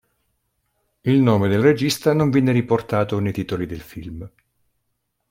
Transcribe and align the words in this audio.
Il 1.01 1.19
nome 1.21 1.47
del 1.47 1.61
regista 1.61 2.11
non 2.13 2.31
viene 2.31 2.51
riportato 2.51 3.19
nei 3.19 3.31
titoli 3.31 3.67
del 3.67 3.81
film. 3.81 4.27